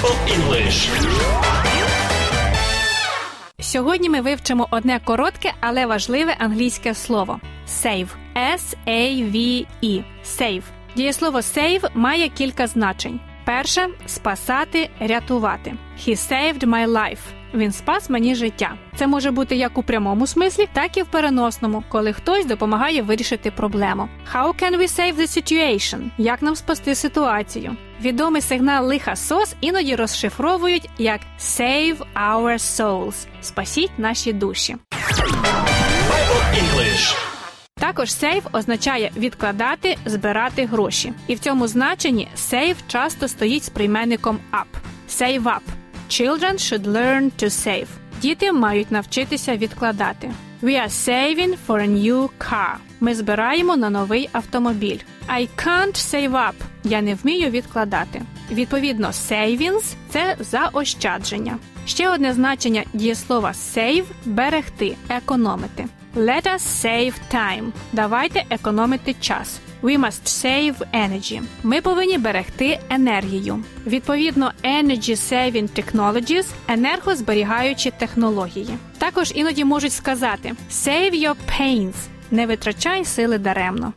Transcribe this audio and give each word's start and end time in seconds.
Bible 0.00 0.16
English. 0.36 0.90
Сьогодні 3.60 4.10
ми 4.10 4.20
вивчимо 4.20 4.68
одне 4.70 5.00
коротке, 5.04 5.52
але 5.60 5.86
важливе 5.86 6.36
англійське 6.38 6.94
слово 6.94 7.40
save. 7.68 8.08
S-A-V-E. 8.36 10.04
Save. 10.24 10.62
Дієслово 10.96 11.38
save 11.38 11.88
має 11.94 12.28
кілька 12.28 12.66
значень. 12.66 13.20
Перше 13.44 13.88
спасати, 14.06 14.90
рятувати. 15.00 15.74
He 15.98 16.10
saved 16.10 16.64
my 16.64 16.86
life. 16.88 17.39
Він 17.54 17.72
спас 17.72 18.10
мені 18.10 18.34
життя. 18.34 18.74
Це 18.96 19.06
може 19.06 19.30
бути 19.30 19.56
як 19.56 19.78
у 19.78 19.82
прямому 19.82 20.26
смислі, 20.26 20.68
так 20.72 20.96
і 20.96 21.02
в 21.02 21.06
переносному, 21.06 21.84
коли 21.88 22.12
хтось 22.12 22.46
допомагає 22.46 23.02
вирішити 23.02 23.50
проблему. 23.50 24.08
How 24.34 24.62
can 24.62 24.78
we 24.78 24.88
save 24.98 25.16
the 25.16 25.42
situation? 25.42 26.10
Як 26.18 26.42
нам 26.42 26.56
спасти 26.56 26.94
ситуацію? 26.94 27.76
Відомий 28.02 28.42
сигнал 28.42 28.86
лиха 28.86 29.16
сос 29.16 29.54
іноді 29.60 29.96
розшифровують 29.96 30.90
як 30.98 31.20
Save 31.40 31.96
our 32.14 32.58
souls. 32.58 33.26
Спасіть 33.40 33.98
наші 33.98 34.32
душі. 34.32 34.76
Також 37.80 38.08
save 38.08 38.42
означає 38.52 39.10
відкладати, 39.16 39.96
збирати 40.06 40.66
гроші. 40.66 41.12
І 41.26 41.34
в 41.34 41.38
цьому 41.38 41.66
значенні 41.68 42.28
save 42.36 42.76
часто 42.86 43.28
стоїть 43.28 43.64
з 43.64 43.68
прийменником 43.68 44.38
up. 44.52 44.80
Save 45.08 45.42
up. 45.42 45.79
Children 46.10 46.58
should 46.58 46.86
learn 46.86 47.30
to 47.42 47.50
save. 47.50 47.86
Діти 48.20 48.52
мають 48.52 48.90
навчитися 48.90 49.56
відкладати. 49.56 50.30
We 50.62 50.70
are 50.70 50.90
saving 50.90 51.54
for 51.68 51.80
a 51.80 51.88
new 51.88 52.28
car. 52.38 52.74
Ми 53.00 53.14
збираємо 53.14 53.76
на 53.76 53.90
новий 53.90 54.28
автомобіль. 54.32 54.98
I 55.28 55.48
can't 55.56 55.94
save 55.94 56.30
up. 56.30 56.52
Я 56.84 57.02
не 57.02 57.14
вмію 57.14 57.50
відкладати. 57.50 58.22
Відповідно, 58.50 59.08
savings– 59.08 59.94
це 60.08 60.36
заощадження. 60.38 61.58
Ще 61.86 62.10
одне 62.10 62.32
значення 62.32 62.84
дієслова 62.92 63.52
save– 63.52 64.04
берегти, 64.24 64.96
економити. 65.08 65.86
Let 66.16 66.46
us 66.46 66.58
save 66.84 67.12
time. 67.34 67.72
Давайте 67.92 68.44
економити 68.50 69.14
час. 69.20 69.60
We 69.82 69.98
must 69.98 70.26
save 70.26 70.74
energy. 70.94 71.42
Ми 71.62 71.80
повинні 71.80 72.18
берегти 72.18 72.80
енергію. 72.90 73.64
Відповідно, 73.86 74.52
Energy 74.64 75.10
Saving 75.10 75.68
Technologies– 75.68 76.46
енергозберігаючі 76.68 77.90
технології. 77.90 78.78
Також 78.98 79.32
іноді 79.34 79.64
можуть 79.64 79.92
сказати 79.92 80.52
Save 80.70 81.12
your 81.14 81.34
pains. 81.60 81.94
Не 82.30 82.46
витрачай 82.46 83.04
сили 83.04 83.38
даремно. 83.38 83.92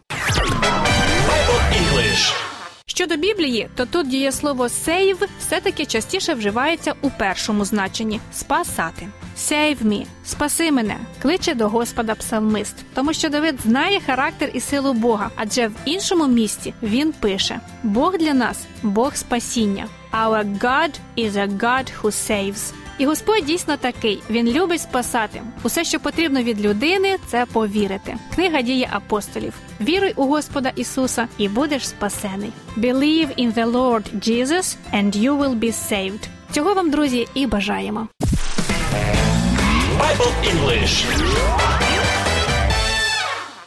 English. 1.72 2.53
Щодо 2.86 3.16
Біблії, 3.16 3.70
то 3.76 3.86
тут 3.86 4.08
дієслово 4.08 4.64
save 4.64 5.28
все-таки 5.40 5.86
частіше 5.86 6.34
вживається 6.34 6.94
у 7.02 7.10
першому 7.10 7.66
значенні 7.66 8.20
спасати. 8.34 9.08
Save 9.38 9.84
me, 9.84 10.06
спаси 10.26 10.72
мене, 10.72 10.98
кличе 11.22 11.54
до 11.54 11.70
Господа 11.70 12.16
псалмист, 12.16 12.76
тому 12.94 13.14
що 13.14 13.30
Давид 13.30 13.60
знає 13.62 14.00
характер 14.06 14.52
і 14.54 14.60
силу 14.60 14.94
Бога, 14.94 15.30
адже 15.36 15.68
в 15.68 15.74
іншому 15.86 16.28
місці 16.28 16.74
він 16.84 17.12
пише: 17.12 17.60
Бог 17.84 18.18
для 18.18 18.34
нас, 18.34 18.66
Бог 18.84 19.16
спасіння. 19.16 19.88
Our 20.12 20.60
God 20.60 20.92
is 21.18 21.32
a 21.32 21.48
God 21.58 21.92
who 22.02 22.12
saves. 22.12 22.74
І 22.98 23.06
Господь 23.06 23.46
дійсно 23.46 23.78
такий. 23.78 24.24
Він 24.30 24.48
любить 24.48 24.82
спасати. 24.82 25.42
Усе, 25.64 25.84
що 25.84 26.00
потрібно 26.00 26.44
від 26.44 26.62
людини, 26.62 27.18
це 27.28 27.46
повірити. 27.46 28.16
Книга 28.36 28.62
дії 28.62 28.90
апостолів. 28.92 29.54
Віруй 29.82 30.14
у 30.16 30.26
Господа 30.26 30.72
Ісуса, 30.76 31.28
і 31.38 31.48
будеш 31.48 31.88
спасений. 31.88 32.50
Believe 32.78 33.40
in 33.40 33.54
the 33.54 33.72
Lord 33.72 34.04
Jesus, 34.30 34.78
and 34.94 35.16
you 35.16 35.40
will 35.40 35.60
be 35.60 35.74
saved. 35.92 36.28
Цього 36.52 36.74
вам, 36.74 36.90
друзі, 36.90 37.28
і 37.34 37.48
бажаємо. 37.48 38.08
Bible 40.00 40.34
English. 40.52 41.06